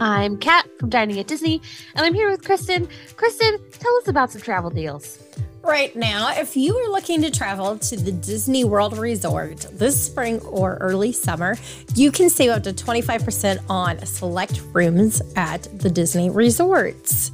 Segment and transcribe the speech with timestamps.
[0.00, 1.62] I'm Cat from Dining at Disney,
[1.94, 2.86] and I'm here with Kristen.
[3.16, 5.22] Kristen, tell us about some travel deals.
[5.62, 10.40] Right now, if you are looking to travel to the Disney World Resort this spring
[10.42, 11.56] or early summer,
[11.94, 17.32] you can save up to 25% on select rooms at the Disney resorts.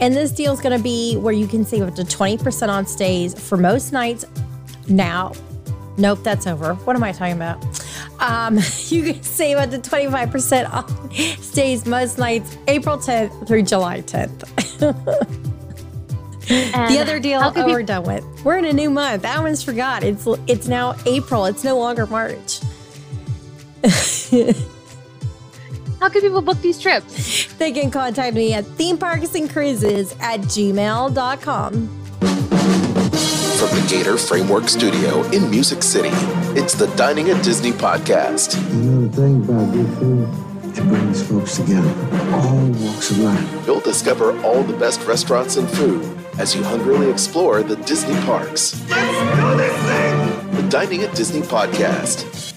[0.00, 2.86] And this deal is going to be where you can save up to 20% on
[2.86, 4.24] stays for most nights
[4.88, 5.32] now.
[5.98, 6.74] Nope, that's over.
[6.74, 7.62] What am I talking about?
[8.20, 8.56] Um,
[8.88, 11.10] you can save up to 25% on
[11.42, 14.46] stays most nights April 10th through July 10th.
[16.50, 18.24] the other deal oh, we're done with.
[18.44, 19.22] We're in a new month.
[19.22, 20.02] That one's forgot.
[20.02, 21.46] It's it's now April.
[21.46, 22.60] It's no longer March.
[26.00, 27.52] How can people book these trips?
[27.54, 31.96] They can contact me at theme parks and cruises at gmail.com.
[33.60, 36.08] From the Gator Framework Studio in Music City,
[36.58, 38.56] it's the Dining at Disney podcast.
[38.72, 40.78] You know the thing about good food?
[40.78, 41.90] It brings folks together,
[42.32, 43.66] all walks of life.
[43.66, 46.02] You'll discover all the best restaurants and food
[46.38, 48.80] as you hungrily explore the Disney parks.
[48.88, 50.54] Let's do this thing!
[50.62, 52.54] The Dining at Disney podcast.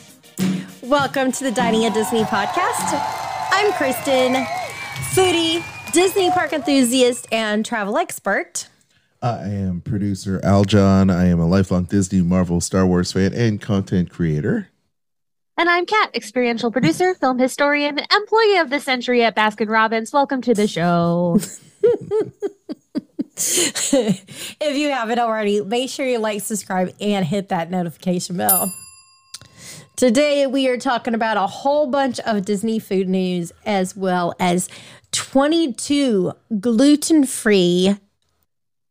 [0.83, 2.97] Welcome to the Dining at Disney podcast.
[3.51, 4.35] I'm Kristen,
[5.11, 8.69] foodie, Disney park enthusiast, and travel expert.
[9.23, 11.09] I am producer Aljon.
[11.09, 14.67] I am a lifelong Disney, Marvel, Star Wars fan and content creator.
[15.57, 20.11] And I'm Cat, experiential producer, film historian, employee of the century at Baskin Robbins.
[20.11, 21.39] Welcome to the show.
[23.37, 28.73] if you haven't already, make sure you like, subscribe, and hit that notification bell.
[29.95, 34.67] Today, we are talking about a whole bunch of Disney food news as well as
[35.13, 37.95] 22 gluten free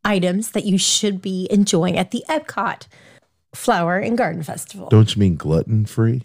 [0.05, 2.87] items that you should be enjoying at the Epcot
[3.55, 4.89] Flower and Garden Festival.
[4.89, 6.23] Don't you mean gluten free?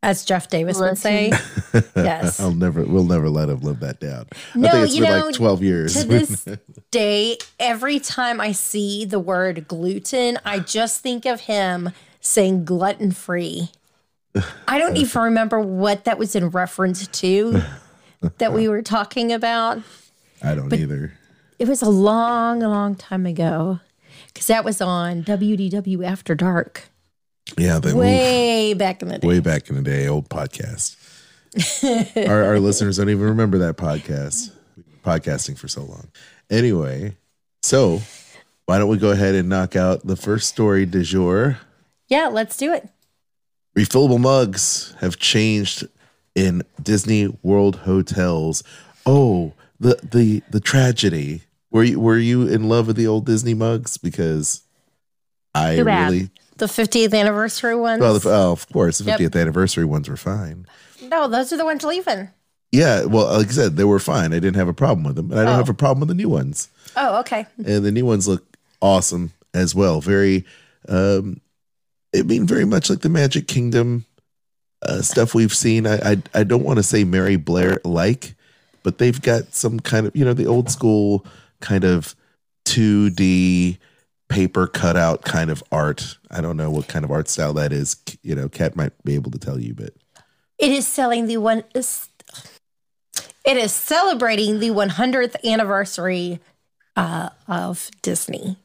[0.00, 1.32] As Jeff Davis would say.
[1.96, 2.38] yes.
[2.38, 4.26] I'll never we'll never let him live that down.
[4.54, 5.94] No, I think it's you been know, like 12 years.
[5.94, 6.46] To this
[6.92, 13.10] day, every time I see the word gluten, I just think of him saying gluten
[13.10, 13.70] free.
[14.68, 17.60] I don't even remember what that was in reference to
[18.38, 19.82] that we were talking about.
[20.42, 21.12] I don't But- either.
[21.58, 23.80] It was a long, long time ago
[24.28, 26.84] because that was on WDW After Dark,
[27.56, 29.26] Yeah, that way back in the day.
[29.26, 30.96] way back in the day, old podcast.
[32.28, 34.52] our, our listeners don't even remember that podcast.
[35.04, 36.08] Podcasting for so long.
[36.50, 37.16] Anyway,
[37.62, 38.00] so
[38.66, 41.58] why don't we go ahead and knock out the first story du jour?
[42.08, 42.88] Yeah, let's do it.
[43.76, 45.86] Refillable mugs have changed
[46.34, 48.62] in Disney World hotels.
[49.06, 51.42] Oh, the the the tragedy.
[51.70, 53.96] Were you were you in love with the old Disney mugs?
[53.98, 54.62] Because
[55.54, 56.10] I Too bad.
[56.12, 58.00] really The 50th anniversary ones.
[58.00, 59.20] well, the, oh, of course, the Yep.
[59.20, 60.66] 50th anniversary ones were fine.
[61.02, 62.28] no, those are the ones leaving.
[62.72, 64.32] Yeah, well, like I said, they were fine.
[64.34, 65.58] I didn't have a problem with them, and I don't Oh.
[65.58, 66.68] have a problem with the new ones.
[66.96, 67.46] Oh, okay.
[67.64, 68.44] And the new ones look
[68.82, 70.00] awesome as well.
[70.02, 70.44] Very,
[70.88, 71.40] um,
[72.14, 74.04] I mean, very much like the Magic Kingdom
[74.82, 75.86] uh, stuff we've seen.
[75.86, 78.34] I I, I don't want to say Mary Blair like,
[78.82, 81.24] but they've got some kind of you know the old school
[81.60, 82.14] kind of
[82.64, 83.78] two D
[84.28, 86.18] paper cutout kind of art.
[86.30, 87.96] I don't know what kind of art style that is.
[88.22, 89.94] You know, Cat might be able to tell you, but
[90.58, 91.64] It is selling the one.
[93.44, 96.38] It is celebrating the 100th anniversary
[96.96, 98.58] uh, of Disney.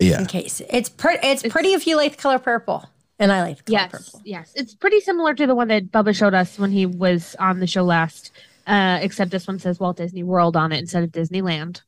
[0.00, 3.42] yeah, In case it's pretty, it's, pretty if you like the color purple, and I
[3.42, 4.22] like the color Yes, purple.
[4.24, 4.52] yes.
[4.54, 7.66] It's pretty similar to the one that Bubba showed us when he was on the
[7.66, 8.30] show last,
[8.66, 11.82] uh, except this one says Walt Disney World on it instead of Disneyland.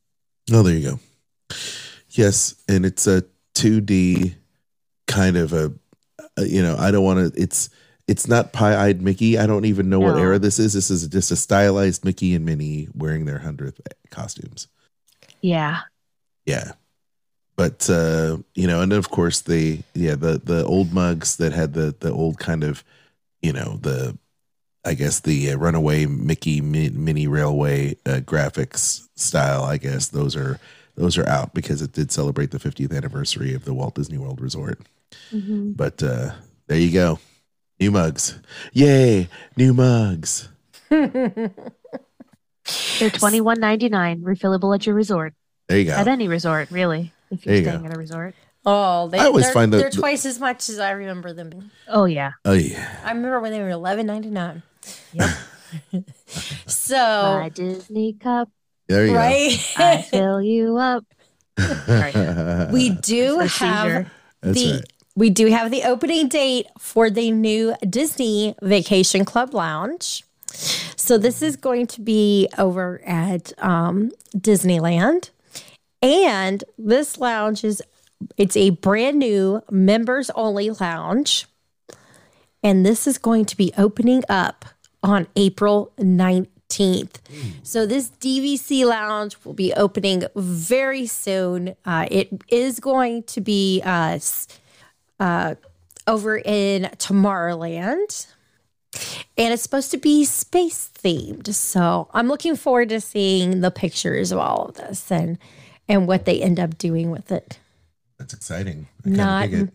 [0.52, 1.56] Oh, there you go.
[2.10, 3.24] Yes, and it's a
[3.54, 4.34] 2D
[5.06, 5.72] kind of a,
[6.36, 7.70] a- you know, I don't want to it's
[8.08, 9.38] it's not pie-eyed Mickey.
[9.38, 10.72] I don't even know what era this is.
[10.72, 13.78] This is just a stylized Mickey and Minnie wearing their 100th
[14.10, 14.66] costumes.
[15.40, 15.80] Yeah.
[16.44, 16.72] Yeah.
[17.54, 21.74] But uh, you know, and of course the yeah, the the old mugs that had
[21.74, 22.82] the the old kind of,
[23.42, 24.16] you know, the
[24.84, 30.34] I guess the uh, runaway Mickey mi- mini railway uh, graphics style, I guess those
[30.36, 30.58] are
[30.96, 34.40] those are out because it did celebrate the 50th anniversary of the Walt Disney World
[34.40, 34.78] Resort.
[35.32, 35.76] Mhm.
[35.76, 36.32] But uh
[36.66, 37.18] there you go.
[37.78, 38.38] New mugs.
[38.72, 40.48] Yay, new mugs.
[40.88, 41.50] They're
[43.12, 45.34] twenty one ninety nine, refillable at your resort.
[45.68, 45.92] There you go.
[45.92, 47.12] At any resort, really.
[47.30, 47.70] If you're you go.
[47.70, 48.34] staying at a resort.
[48.66, 51.32] Oh, they, I always they're, find the- they're the- twice as much as I remember
[51.32, 51.50] them.
[51.50, 51.70] being.
[51.88, 52.32] Oh yeah.
[52.44, 52.98] Oh yeah.
[53.04, 54.62] I remember when they were eleven ninety nine.
[55.12, 55.30] Yep.
[56.66, 56.96] So
[57.40, 58.48] My Disney cup,
[58.88, 61.04] There you right, I fill you up.
[61.56, 62.68] go.
[62.72, 64.10] we do have.
[64.40, 64.92] That's the right.
[65.14, 70.24] we do have the opening date for the new Disney Vacation Club Lounge.
[70.96, 75.30] So this is going to be over at um, Disneyland,
[76.02, 77.82] and this lounge is
[78.36, 81.46] it's a brand new members only lounge,
[82.62, 84.64] and this is going to be opening up
[85.02, 87.16] on April 19th.
[87.62, 91.74] So this DVC lounge will be opening very soon.
[91.84, 94.18] Uh, it is going to be uh,
[95.18, 95.54] uh,
[96.06, 98.26] over in Tomorrowland.
[99.38, 101.54] And it's supposed to be space themed.
[101.54, 105.38] So I'm looking forward to seeing the pictures of all of this and
[105.88, 107.58] and what they end up doing with it.
[108.18, 108.86] That's exciting.
[109.04, 109.68] I Not dig it.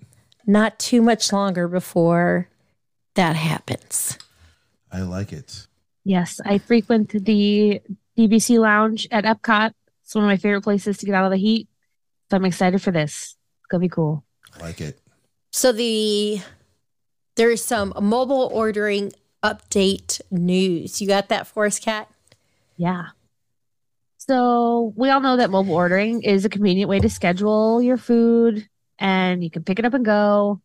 [0.46, 2.48] not too much longer before
[3.16, 4.18] that happens.
[4.92, 5.68] I like it.
[6.04, 7.82] Yes, I frequent the
[8.18, 9.74] DVC lounge at Epcot.
[10.04, 11.68] It's one of my favorite places to get out of the heat.
[12.30, 13.36] So I'm excited for this.
[13.60, 14.24] It's gonna be cool.
[14.56, 15.00] I like it.
[15.52, 16.42] So the
[17.36, 19.12] there is some mobile ordering
[19.44, 21.02] update news.
[21.02, 22.10] You got that for us, Cat?
[22.78, 23.08] Yeah.
[24.18, 28.68] So we all know that mobile ordering is a convenient way to schedule your food
[28.98, 30.62] and you can pick it up and go.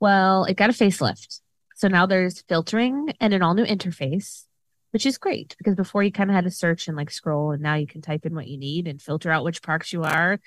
[0.00, 1.40] Well, it got a facelift.
[1.82, 4.44] So now there's filtering and an all new interface,
[4.92, 7.60] which is great because before you kind of had to search and like scroll and
[7.60, 10.38] now you can type in what you need and filter out which parks you are.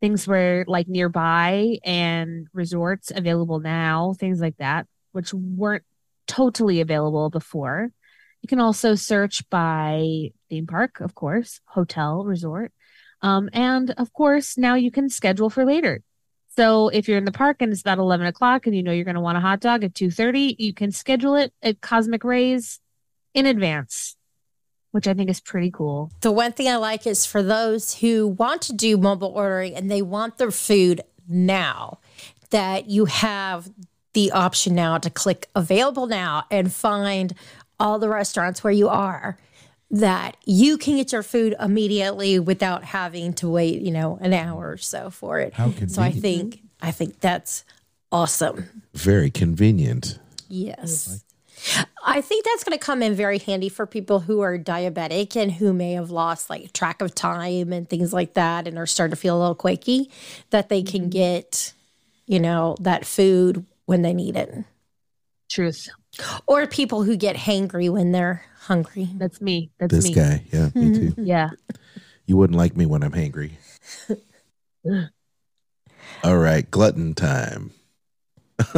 [0.00, 5.82] Things were like nearby and resorts available now, things like that, which weren't
[6.28, 7.90] totally available before.
[8.42, 12.72] You can also search by theme park, of course, hotel, resort.
[13.22, 16.04] Um, and of course, now you can schedule for later.
[16.56, 19.04] So if you're in the park and it's about 11 o'clock and you know you're
[19.04, 22.80] going to want a hot dog at 2.30, you can schedule it at Cosmic Rays
[23.34, 24.16] in advance,
[24.92, 26.10] which I think is pretty cool.
[26.22, 29.90] The one thing I like is for those who want to do mobile ordering and
[29.90, 31.98] they want their food now,
[32.50, 33.68] that you have
[34.14, 37.34] the option now to click available now and find
[37.78, 39.36] all the restaurants where you are
[39.90, 44.70] that you can get your food immediately without having to wait, you know, an hour
[44.70, 45.54] or so for it.
[45.54, 47.64] How So I think I think that's
[48.10, 48.82] awesome.
[48.94, 50.18] Very convenient.
[50.48, 51.22] Yes.
[52.04, 55.50] I think that's going to come in very handy for people who are diabetic and
[55.50, 59.12] who may have lost like track of time and things like that and are starting
[59.12, 60.10] to feel a little quaky
[60.50, 61.10] that they can mm-hmm.
[61.10, 61.72] get,
[62.26, 64.64] you know, that food when they need it.
[65.48, 65.88] Truth.
[66.46, 69.08] Or people who get hangry when they're hungry.
[69.14, 69.70] That's me.
[69.78, 69.98] That's me.
[69.98, 70.14] This me.
[70.14, 70.42] guy.
[70.52, 71.14] Yeah, me too.
[71.18, 71.50] Yeah.
[72.26, 73.52] You wouldn't like me when I'm hangry.
[76.24, 77.72] All right, glutton time.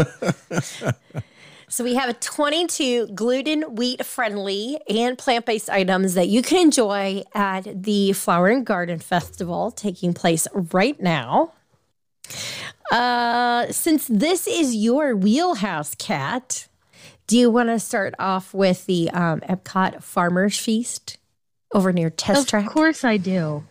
[1.71, 7.25] So we have 22 gluten, wheat friendly, and plant based items that you can enjoy
[7.35, 11.53] at the Flower and Garden Festival taking place right now.
[12.91, 16.68] Uh, since this is your wheelhouse, Cat,
[17.29, 21.19] do you want to start off with the um, Epcot Farmers Feast
[21.73, 22.67] over near Test Of Track?
[22.67, 23.65] Of course I do.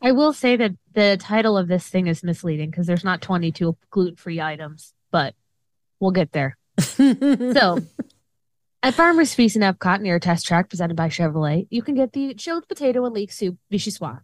[0.00, 3.76] I will say that the title of this thing is misleading because there's not 22
[3.90, 5.34] gluten free items, but
[5.98, 6.56] we'll get there.
[6.98, 7.80] So,
[8.82, 12.34] at Farmer's Feast in Epcot near Test Track, presented by Chevrolet, you can get the
[12.34, 14.20] chilled potato and leek soup vichyssoise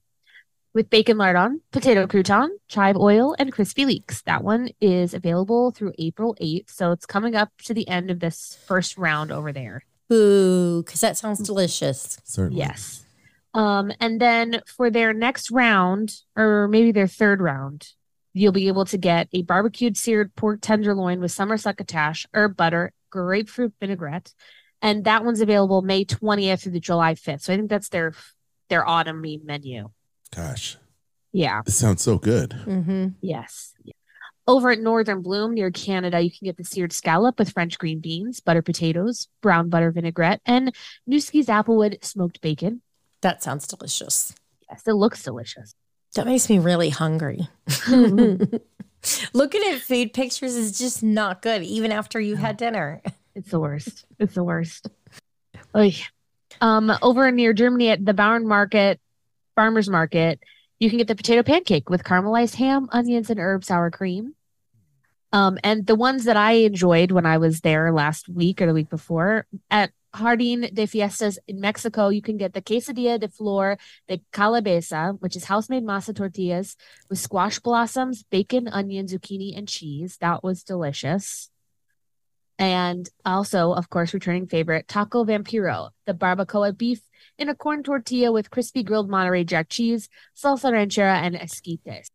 [0.75, 4.23] with bacon lardon, potato crouton, chive oil, and crispy leeks.
[4.23, 8.19] That one is available through April 8th, so it's coming up to the end of
[8.21, 9.85] this first round over there.
[10.13, 12.19] Ooh, because that sounds delicious.
[12.25, 12.59] Certainly.
[12.59, 13.05] Yes.
[13.55, 17.89] Um, and then for their next round, or maybe their third round,
[18.33, 22.93] you'll be able to get a barbecued seared pork tenderloin with summer succotash, herb butter,
[23.11, 24.35] grapefruit vinaigrette,
[24.83, 27.43] and that one's available May 20th through the July 5th.
[27.43, 28.13] So I think that's their
[28.69, 29.91] their autumn menu.
[30.35, 30.77] Gosh,
[31.33, 31.63] Yeah.
[31.65, 32.51] this sounds so good.
[32.51, 33.09] Mm-hmm.
[33.21, 33.73] Yes.
[34.47, 38.01] Over at Northern Bloom near Canada, you can get the seared scallop with French green
[38.01, 40.75] beans, butter potatoes, brown butter vinaigrette, and
[41.09, 42.83] Nueske's Applewood smoked bacon.
[43.23, 44.35] That sounds delicious.
[44.71, 45.75] Yes, it looks delicious.
[46.15, 47.49] That makes me really hungry.
[49.35, 53.01] Looking at food pictures is just not good, even after you had dinner.
[53.35, 54.05] It's the worst.
[54.19, 54.89] It's the worst.
[55.77, 55.95] Oy.
[56.61, 59.01] Um, over near Germany at the Bauern Market,
[59.55, 60.41] Farmers Market,
[60.79, 64.35] you can get the potato pancake with caramelized ham, onions, and herb sour cream.
[65.33, 68.73] Um, and the ones that I enjoyed when I was there last week or the
[68.73, 73.77] week before at Jardín de Fiestas in Mexico, you can get the quesadilla de flor
[74.07, 76.77] de calabaza, which is house made masa tortillas
[77.11, 80.17] with squash blossoms, bacon, onion, zucchini, and cheese.
[80.21, 81.51] That was delicious.
[82.59, 87.01] And also, of course, returning favorite, Taco Vampiro, the barbacoa beef
[87.37, 92.11] in a corn tortilla with crispy grilled Monterey Jack cheese, salsa ranchera, and esquites.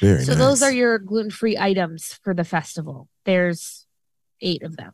[0.00, 0.38] Very so nice.
[0.38, 3.08] those are your gluten-free items for the festival.
[3.24, 3.86] There's
[4.40, 4.92] eight of them,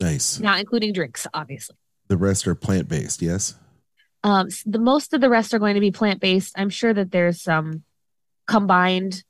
[0.00, 0.40] nice.
[0.40, 1.76] not including drinks, obviously.
[2.08, 3.20] The rest are plant based.
[3.22, 3.54] Yes.
[4.24, 6.54] Um, the most of the rest are going to be plant based.
[6.56, 7.84] I'm sure that there's some
[8.46, 9.22] combined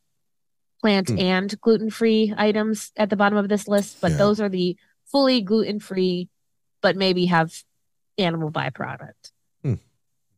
[0.81, 1.19] plant Hmm.
[1.19, 4.19] and gluten free items at the bottom of this list, but Yeah.
[4.19, 6.29] those are the fully gluten free,
[6.81, 7.65] but maybe have
[8.17, 9.33] animal byproduct.
[9.63, 9.75] Hmm.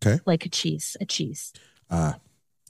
[0.05, 0.21] Okay.
[0.27, 1.53] Like a cheese, a cheese.
[1.91, 2.19] Ah,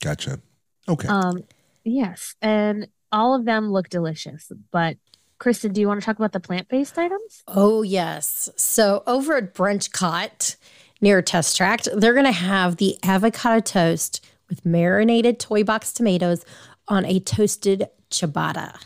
[0.03, 0.41] gotcha.
[0.89, 1.09] Okay.
[1.09, 1.45] Um,
[1.85, 4.51] yes, and all of them look delicious.
[4.71, 4.97] But
[5.39, 7.43] Kristen, do you want to talk about the plant based items?
[7.49, 8.49] Oh, yes.
[8.57, 10.57] So over at Brunch Cot
[11.01, 16.45] near Test Track, they're going to have the avocado toast with marinated toy box tomatoes
[16.91, 18.79] on a toasted ciabatta.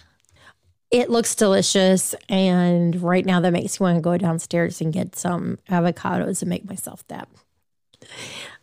[0.90, 2.14] It looks delicious.
[2.28, 6.48] And right now, that makes me want to go downstairs and get some avocados and
[6.48, 7.28] make myself that.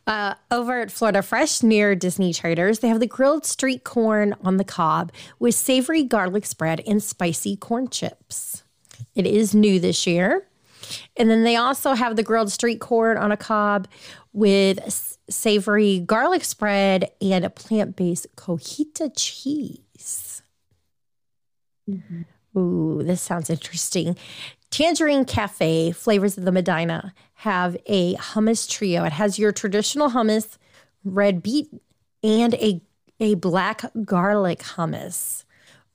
[0.08, 4.58] Uh, over at Florida Fresh near Disney Traders, they have the grilled street corn on
[4.58, 8.64] the cob with savory garlic spread and spicy corn chips.
[9.16, 10.48] It is new this year.
[11.16, 13.88] And then they also have the grilled street corn on a cob
[14.34, 20.42] with savory garlic spread and a plant based cotija cheese.
[22.58, 24.18] Ooh, this sounds interesting.
[24.70, 29.04] Tangerine Cafe, Flavors of the Medina, have a hummus trio.
[29.04, 30.58] It has your traditional hummus,
[31.04, 31.68] red beet,
[32.24, 32.82] and a,
[33.20, 35.44] a black garlic hummus,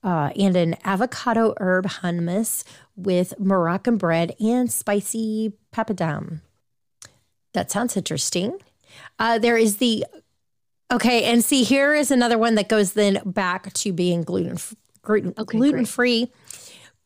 [0.02, 2.64] uh, and an avocado herb hummus
[2.96, 6.40] with Moroccan bread and spicy papadam.
[7.56, 8.58] That sounds interesting.
[9.18, 10.04] Uh, there is the
[10.92, 14.58] okay, and see here is another one that goes then back to being gluten
[15.00, 15.88] gluten Okay, gluten great.
[15.88, 16.32] free.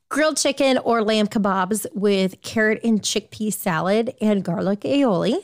[0.08, 5.36] Grilled chicken or lamb kebabs with carrot and chickpea salad and garlic aioli.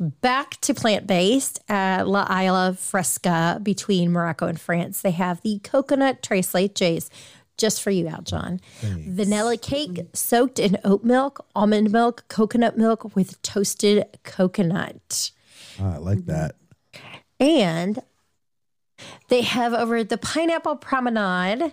[0.00, 5.02] Back to plant based at La Isla Fresca between Morocco and France.
[5.02, 7.10] They have the coconut tres leches
[7.62, 8.60] just for you, Aljon.
[8.80, 15.30] Vanilla cake soaked in oat milk, almond milk, coconut milk with toasted coconut.
[15.80, 16.56] Ah, I like that.
[17.40, 18.02] And
[19.28, 21.72] they have over at the Pineapple Promenade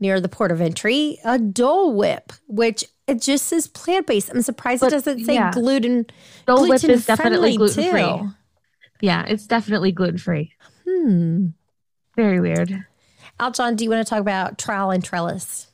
[0.00, 4.30] near the port of entry a Dole Whip, which it just says plant based.
[4.30, 5.52] I'm surprised But, it doesn't say yeah.
[5.52, 6.06] gluten.
[6.46, 8.30] Dole Whip is definitely gluten-friendly, gluten free.
[9.00, 10.52] Yeah, it's definitely gluten free.
[10.84, 11.48] Hmm.
[12.16, 12.84] Very weird.
[13.40, 15.68] Aljon, do you want to talk about trowel and trellis?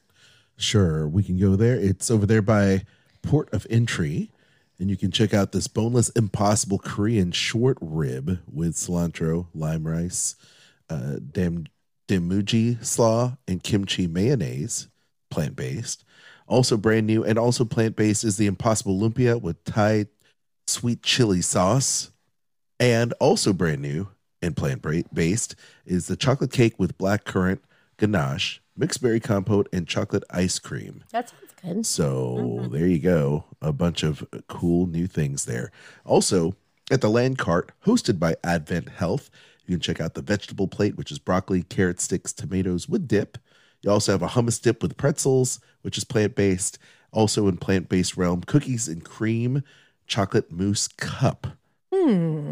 [0.57, 1.77] Sure, we can go there.
[1.77, 2.85] It's over there by
[3.23, 4.31] Port of Entry,
[4.79, 10.37] and you can check out this boneless impossible Korean short rib with cilantro, lime rice,
[10.91, 11.67] uh, dam
[12.07, 14.89] danmuji slaw, and kimchi mayonnaise,
[15.31, 16.05] plant based.
[16.47, 20.07] Also brand new and also plant based is the Impossible Lumpia with Thai
[20.67, 22.11] sweet chili sauce,
[22.79, 24.09] and also brand new
[24.45, 25.55] and plant based
[25.87, 27.63] is the chocolate cake with black currant
[27.97, 31.03] ganache, mixed berry compote, and chocolate ice cream.
[31.11, 31.87] That sounds good.
[31.87, 32.73] So mm-hmm.
[32.73, 33.45] there you go.
[33.63, 35.73] A bunch of cool new things there.
[36.05, 36.55] Also,
[36.91, 39.31] at the Land Cart, hosted by Advent Health,
[39.67, 43.39] you can check out the vegetable plate, which is broccoli, carrot sticks, tomatoes with dip.
[43.83, 46.79] You also have a hummus dip with pretzels, which is plant based.
[47.13, 49.63] Also in plant based realm, cookies and cream,
[50.07, 51.47] chocolate mousse cup.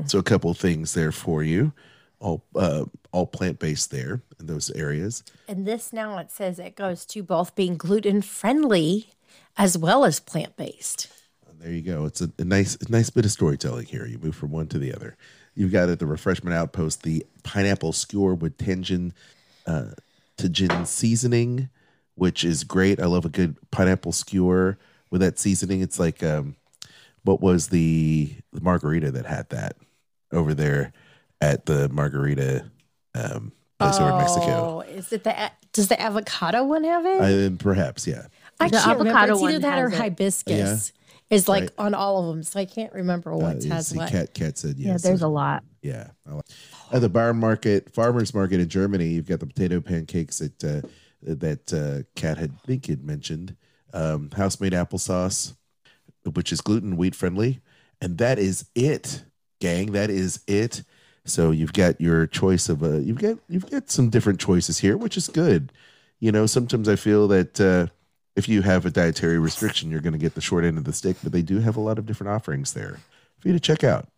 [0.06, 1.72] So a couple things there for you.
[2.20, 5.24] All uh, all plant based there in those areas.
[5.48, 9.10] And this now it says it goes to both being gluten friendly
[9.56, 11.08] as well as plant based.
[11.62, 12.06] There you go.
[12.06, 14.04] It's a, a nice, a nice bit of storytelling here.
[14.04, 15.16] You move from one to the other.
[15.54, 19.14] You've got at the refreshment outpost the pineapple skewer with tangerine,
[19.64, 19.90] uh,
[20.38, 21.68] Tajin seasoning,
[22.16, 23.00] which is great.
[23.00, 24.76] I love a good pineapple skewer
[25.10, 25.82] with that seasoning.
[25.82, 26.56] It's like, um,
[27.24, 29.76] what was the, the margarita that had that
[30.32, 30.92] over there
[31.40, 32.70] at the margarita
[33.14, 34.46] um, place over in Mexico?
[34.46, 37.52] Oh, is it the does the avocado one have it?
[37.52, 38.26] I, perhaps, yeah.
[38.60, 39.18] I The can't remember.
[39.18, 39.94] avocado It's either one that or it.
[39.94, 40.92] hibiscus.
[41.30, 41.70] Is like Right.
[41.78, 44.10] on all of them, so I can't remember Uh, what you has see what.
[44.10, 44.86] Cat, Cat said yes.
[45.02, 45.64] Yeah, there's a lot.
[45.80, 46.08] Yeah.
[46.28, 46.44] I like-
[46.92, 50.86] At the barn market, farmers market in Germany, you've got the potato pancakes that uh,
[51.22, 53.56] that uh, Cat had I think had mentioned.
[53.94, 55.54] Um, house made applesauce,
[56.24, 57.60] which is gluten wheat friendly,
[58.00, 59.24] and that is it,
[59.60, 59.92] gang.
[59.92, 60.82] That is it.
[61.24, 64.96] So you've got your choice of a you've got you've got some different choices here,
[64.96, 65.72] which is good.
[66.20, 67.86] You know, sometimes I feel that uh,
[68.36, 70.92] if you have a dietary restriction, you're going to get the short end of the
[70.92, 72.98] stick, but they do have a lot of different offerings there
[73.38, 74.08] for you to check out.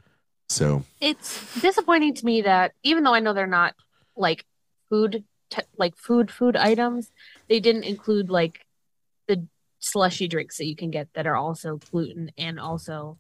[0.48, 3.74] So It's disappointing to me that even though I know they're not
[4.16, 4.44] like
[4.88, 7.10] food, te- like food, food items,
[7.48, 8.66] they didn't include like
[9.26, 9.46] the
[9.84, 13.18] slushy drinks that you can get that are also gluten and also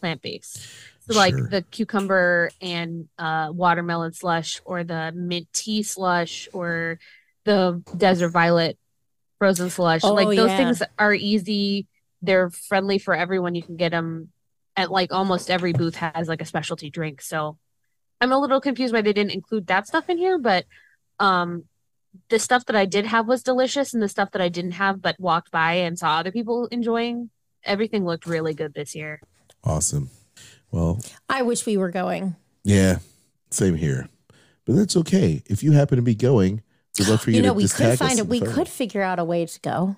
[0.00, 0.66] plant based.
[1.08, 1.48] So like Sure.
[1.48, 6.98] the cucumber and uh, watermelon slush, or the mint tea slush, or
[7.44, 8.78] the desert violet
[9.38, 10.02] frozen slush.
[10.04, 10.56] Oh, like those yeah.
[10.56, 11.86] things are easy
[12.22, 13.54] they're friendly for everyone.
[13.54, 14.32] You can get them
[14.76, 17.22] at like almost every booth has like a specialty drink.
[17.22, 17.58] So
[18.20, 20.64] I'm a little confused why they didn't include that stuff in here, but
[21.20, 21.64] um
[22.28, 25.00] the stuff that I did have was delicious and the stuff that I didn't have
[25.02, 27.30] but walked by and saw other people enjoying,
[27.64, 29.20] everything looked really good this year.
[29.64, 30.10] Awesome.
[30.70, 32.36] Well, I wish we were going.
[32.64, 32.98] yeah,
[33.50, 34.08] same here.
[34.66, 35.42] But that's okay.
[35.46, 36.62] If you happen to be going,
[36.98, 38.28] we'd love for you, You know, to we just could tag us find in it.
[38.28, 38.52] We photo.
[38.52, 39.96] could figure out a way to go.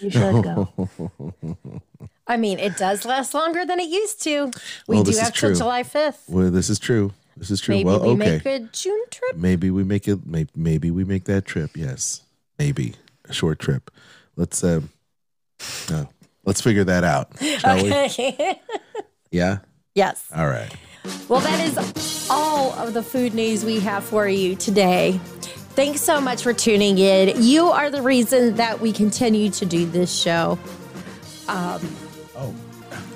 [0.00, 0.68] You should go.
[2.26, 4.46] I mean, it does last longer than it used to.
[4.86, 5.54] We Well, do have till.
[5.54, 6.28] July 5th.
[6.28, 7.12] Well, this is true.
[7.36, 7.76] This is true.
[7.76, 8.16] Maybe well, we okay.
[8.16, 9.36] make a June trip.
[9.36, 10.26] maybe we make it.
[10.26, 11.76] Maybe, maybe we make that trip.
[11.76, 12.22] Yes,
[12.58, 12.94] maybe
[13.28, 13.90] a short trip.
[14.36, 14.90] Let's um,
[15.90, 16.04] uh,
[16.44, 18.60] let's figure that out, shall we?
[19.30, 19.60] Yeah.
[19.94, 20.28] yes.
[20.36, 20.70] All right.
[21.26, 25.18] Well, that is all of the food news we have for you today.
[25.74, 27.42] Thanks so much for tuning in.
[27.42, 30.58] You are the reason that we continue to do this show.
[31.48, 32.54] Oh.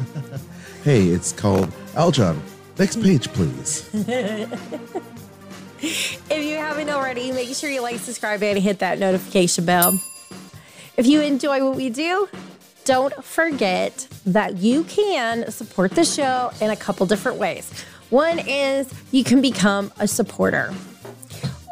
[0.85, 2.40] hey, it's called Aljon.
[2.78, 3.88] Next page, please.
[5.78, 10.00] If you haven't already, make sure you like, subscribe, and hit that notification bell.
[10.97, 12.28] If you enjoy what we do,
[12.85, 17.71] don't forget that you can support the show in a couple different ways.
[18.09, 20.73] One is you can become a supporter,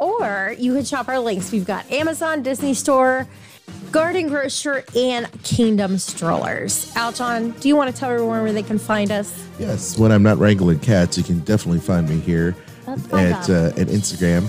[0.00, 1.50] or you can shop our links.
[1.50, 3.26] We've got Amazon, Disney Store,
[3.94, 6.92] Garden Grocer, and Kingdom Strollers.
[6.94, 9.46] Aljon, do you want to tell everyone where they can find us?
[9.56, 12.56] Yes, when I'm not wrangling cats, you can definitely find me here
[12.88, 14.46] at uh, at Instagram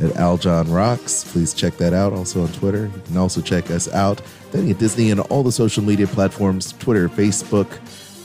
[0.00, 1.30] at Aljon Rocks.
[1.30, 2.12] Please check that out.
[2.12, 2.90] Also on Twitter.
[2.92, 6.72] You can also check us out Dining at Disney and all the social media platforms:
[6.72, 7.68] Twitter, Facebook,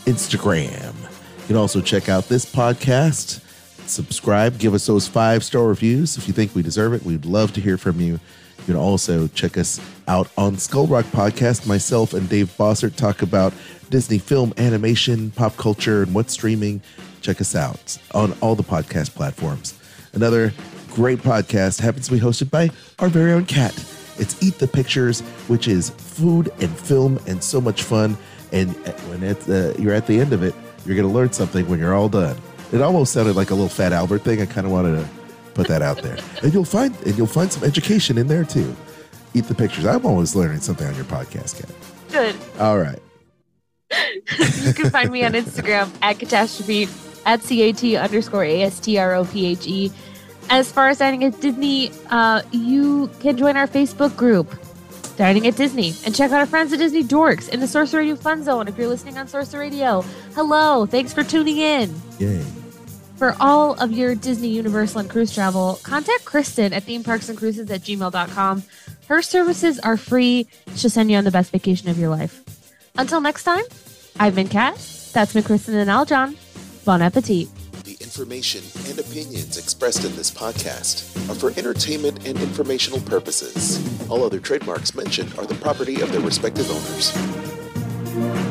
[0.05, 0.95] Instagram.
[1.41, 3.41] You can also check out this podcast.
[3.85, 7.03] Subscribe, give us those five star reviews if you think we deserve it.
[7.03, 8.19] We'd love to hear from you.
[8.65, 11.67] You can also check us out on Skull Rock Podcast.
[11.67, 13.53] Myself and Dave Bossert talk about
[13.91, 16.81] Disney film, animation, pop culture, and what's streaming.
[17.21, 19.79] Check us out on all the podcast platforms.
[20.13, 20.51] Another
[20.95, 23.71] great podcast happens to be hosted by our very own cat.
[24.17, 28.17] It's Eat the Pictures, which is food and film and so much fun.
[28.51, 28.71] And
[29.09, 30.55] when it's, uh, you're at the end of it,
[30.87, 32.35] you're going to learn something when you're all done.
[32.71, 34.41] It almost sounded like a little Fat Albert thing.
[34.41, 35.09] I kind of wanted to
[35.55, 38.75] put that out there, and you'll find and you'll find some education in there too.
[39.33, 39.85] Eat the pictures.
[39.85, 41.75] I'm always learning something on your podcast, Cat.
[42.11, 42.35] Good.
[42.59, 42.99] All right.
[44.63, 46.87] you can find me on Instagram at catastrophe
[47.25, 49.91] at cat underscore a s t r o p h e.
[50.49, 54.53] As far as dining at Disney, uh, you can join our Facebook group,
[55.17, 58.15] Dining at Disney, and check out our friends at Disney Dorks in the Sorcerer Radio
[58.15, 58.67] Fun Zone.
[58.67, 60.01] If you're listening on Sorcerer Radio,
[60.35, 61.93] hello, thanks for tuning in.
[62.19, 62.45] Yay.
[63.17, 68.63] For all of your Disney, Universal, and cruise travel, contact Kristen at themeparksandcruises at gmail.com.
[69.07, 70.47] Her services are free.
[70.75, 72.43] She'll send you on the best vacation of your life.
[72.97, 73.63] Until next time,
[74.19, 74.75] I've been Cat.
[75.13, 76.35] That's been Kristen and Aljon.
[76.83, 77.47] Bon appetit.
[77.85, 83.79] The information and opinions expressed in this podcast are for entertainment and informational purposes.
[84.09, 88.44] All other trademarks mentioned are the property of their respective owners.